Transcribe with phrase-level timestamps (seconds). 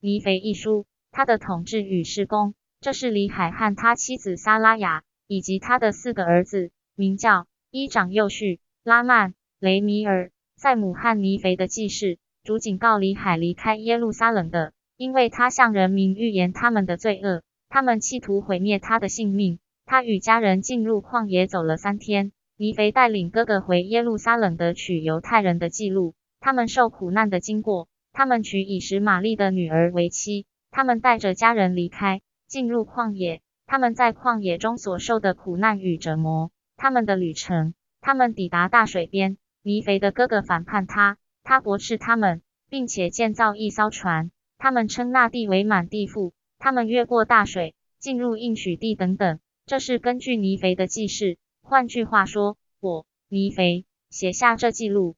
[0.00, 2.54] 尼腓一书，他的统治与事工。
[2.80, 12.18] 这是李海和他妻子萨拉雅以及他的四个儿子，名叫伊长幼婿、拉曼、雷米尔、塞姆和尼腓的记事。
[12.44, 19.58] 主警告李海离开耶路撒冷的，因为他向人民预言他们的罪恶，他们企图毁灭他的性命。
[19.84, 22.30] 他与家人进入旷野走了三天。
[22.56, 27.88] 尼腓带领哥哥回耶路撒冷的取犹太人的记录，他们受苦难的经过。
[28.12, 30.46] 他们娶以实玛利的女儿为妻。
[30.70, 33.40] 他们带着家人离开，进入旷野。
[33.66, 36.50] 他们在旷野中所受的苦难与折磨。
[36.76, 37.74] 他们的旅程。
[38.00, 39.38] 他们抵达大水边。
[39.62, 44.30] 尼腓的哥哥反叛他，他驳斥他们，并且建造一艘船。
[44.56, 46.32] 他们称那地为满地富。
[46.58, 49.40] 他们越过大水，进入应许地等等。
[49.66, 51.38] 这是根据尼腓的记事。
[51.60, 55.16] 换句话说，我尼腓写下这记录。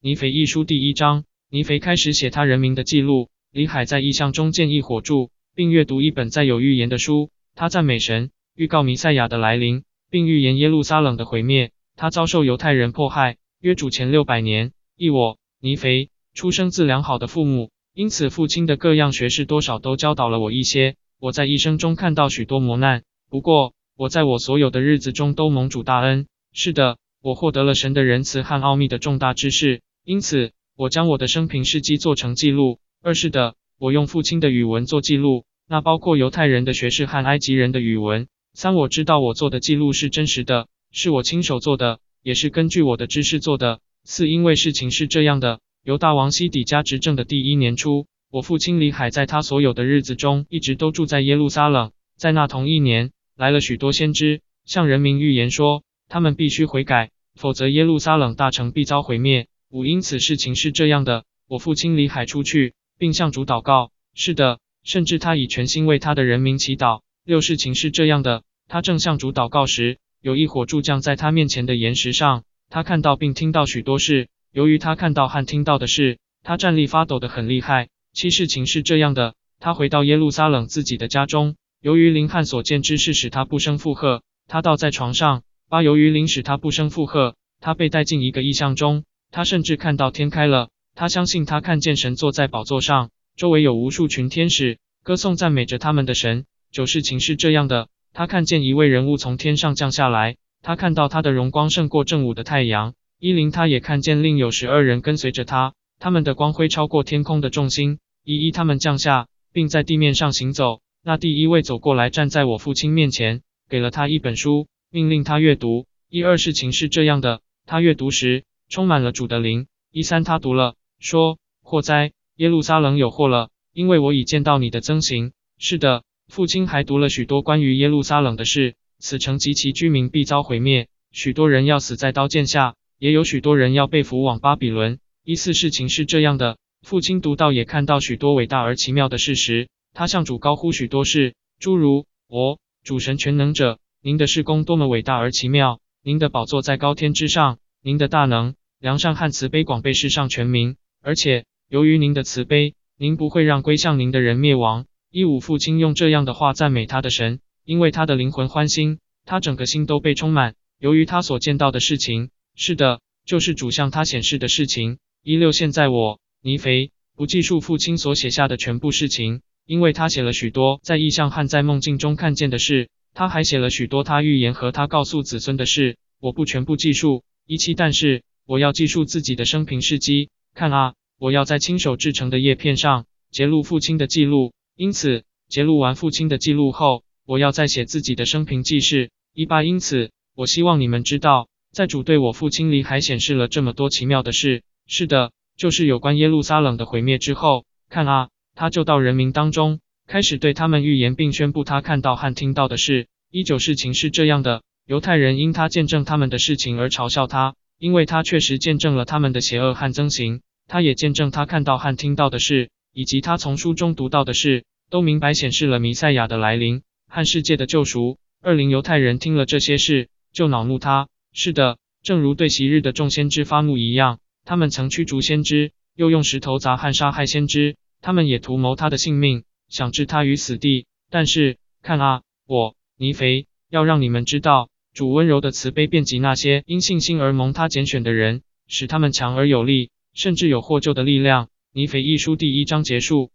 [0.00, 1.24] 尼腓一书第一章，
[1.54, 3.28] 尼腓开始写他人民的记录。
[3.52, 7.30] 李海在意象中建议火柱，并阅读一本载有预言的书。
[7.54, 11.70] 他赞美神，预告弥赛亚的来临，并预言耶路撒冷的毁灭。
[11.94, 14.72] 他遭受犹太人迫害，约主前六百年。
[14.96, 20.96] 一我尼腓出生自良好的父母，因此父亲的各样学识多少都教导了我一些。
[21.20, 23.74] 我在一生中看到许多磨难，不过。
[23.96, 26.26] 我在我所有的日子中都蒙主大恩。
[26.52, 32.80] 是的，我获得了神的仁慈和奥秘的重大知识，因此我将我的生平事迹做成记录。
[33.00, 38.26] 二是的，我用父亲的语文做记录，那包括犹太人的学士和埃及人的语文。
[38.54, 43.78] 三，我知道我做的记录是真实的，是我亲手做的，也是根据我的知识做的。
[44.02, 53.12] 四，因为事情是这样的：犹大王西底家执政的第一年初，我父亲李海在他所有的日子中一直都住在耶路撒冷，在那同一年。
[53.36, 59.46] 来了许多先知，向人民预言说，他们必须悔改，否则耶路撒冷大城必遭毁灭。
[59.74, 63.90] 五因此事情是这样的，我父亲离海出去，并向主祷告。
[64.14, 67.00] 是的，甚至他以全心为他的人民祈祷。
[67.24, 74.28] 六事情是这样的，他正向主祷告时，有一火柱降在他面前的岩石上，他看到并听到许多事。
[74.52, 77.88] 由于他看到和听到的事，他站立发抖的很厉害。
[78.12, 81.56] 七事情是这样的，他回到耶路撒冷自己的家中。
[81.80, 85.42] 由于林汉所见之事使他不胜负荷，他倒在床上。
[85.68, 89.02] 八由于林使他不胜负荷，他被带进一个异象中。
[89.34, 90.68] 他甚至看到天开了。
[90.94, 96.44] 他相信他看见神坐在宝座上，周围有无数群天使，歌颂赞美着他们的神。
[96.70, 102.94] 九事情是这样的，他看见一位人物从天上降下来，他看到他的荣光胜过正午的太阳。
[103.18, 107.98] 一零他也看见另有十二人跟随着他，他们的光辉超过天空的众星。
[108.22, 110.80] 一一他们降下，并在地面上行走。
[111.02, 115.86] 那第一位走过来，站在我父亲面前，给了他一本书，命令他阅读。
[116.08, 119.66] 一二事情是这样的，他阅读时充满了主的灵。
[119.90, 125.32] 一三他读了，说：祸灾，耶路撒冷有祸了，因为我已见到你的增行。
[125.58, 134.98] 是的，父亲还读了许多关于耶路撒冷的事，此城及其居民必遭毁灭，许多人要死在刀剑下，也有许多人要被俘往巴比伦。
[135.22, 139.68] 一四事情是这样的，父亲读到也看到许多伟大而奇妙的事实。
[139.92, 145.80] 他向主高呼许多事，诸如：“我主神全能者，您的事工多么伟大而奇妙！
[146.02, 150.76] 您的宝座在高天之上，您的大能、良善和慈悲广被世上全民。
[151.02, 160.54] 而且由于您的慈悲，您不会让归向您的人灭亡。”一五父亲用这样的话赞美他的神，因为他的灵魂欢欣，他整个心都被充满。
[160.80, 164.96] 由于他所见到的事情，是的，就是主向他显示的事情。
[165.22, 169.42] 一六现在我尼肥不记述父亲所写下的全部事情。
[169.66, 175.98] 因为他写了许多在意象和在梦境中看见的事，他还写了许多他预言和他告诉子孙的事。
[176.20, 180.30] 我不全部记述一期，但是我要记述自己的生平事迹。
[180.54, 184.52] 看啊，我要在亲手制成的叶片上揭露父亲的记录。
[184.76, 189.10] 因此，揭露完父亲的记录后，我要再写自己的生平记事。
[189.34, 194.62] 一八，因此，我希望你们知道，在主对我父亲里还显示了这么多奇妙的事。
[194.86, 198.28] 是的，就是有关耶路撒冷的毁灭之后，看啊。
[198.56, 203.08] 他就到人民当中，开始对他们预言，并宣布他看到和听到的事。
[203.32, 210.42] 一九事情是这样的：犹太人因他见证他们的事情而嘲笑他，因为他确实见证了他们的邪恶和憎行。
[210.68, 218.18] 他也见证他看到和听到的事，以及他从书中读到的事，都明白显示了弥赛亚的来临和世界的救赎。
[218.42, 221.08] 二零犹太人听了这些事，就恼怒他。
[221.32, 227.76] 是的，正如对昔日的众先知发怒一样，他们曾驱逐先知，又用石头砸和杀害先知。
[228.02, 230.86] 他们也图谋他的性命，想置他于死地。
[231.10, 241.48] 但是看啊，我尼肥要让你们知道，主温柔的慈悲遍及那些因信心而蒙他拣选的人，使他们强而有力，甚至有获救的力量。
[241.72, 243.32] 尼肥一书第一章结束。